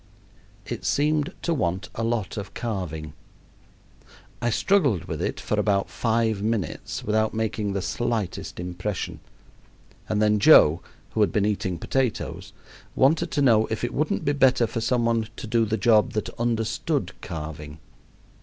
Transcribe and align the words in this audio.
It 0.65 0.83
seemed 0.83 1.31
to 1.43 1.53
want 1.53 1.89
a 1.93 2.01
lot 2.03 2.35
of 2.35 2.55
carving. 2.55 3.13
I 4.41 4.49
struggled 4.49 5.03
with 5.03 5.21
it 5.21 5.39
for 5.39 5.59
about 5.59 5.91
five 5.91 6.41
minutes 6.41 7.03
without 7.03 7.35
making 7.35 7.73
the 7.73 7.83
slightest 7.83 8.59
impression, 8.59 9.19
and 10.09 10.19
then 10.19 10.39
Joe, 10.39 10.81
who 11.11 11.21
had 11.21 11.31
been 11.31 11.45
eating 11.45 11.77
potatoes, 11.77 12.51
wanted 12.95 13.29
to 13.29 13.43
know 13.43 13.67
if 13.67 13.83
it 13.83 13.93
wouldn't 13.93 14.25
be 14.25 14.33
better 14.33 14.65
for 14.65 14.81
some 14.81 15.05
one 15.05 15.27
to 15.35 15.45
do 15.45 15.65
the 15.65 15.77
job 15.77 16.13
that 16.13 16.29
understood 16.39 17.13
carving. 17.21 17.77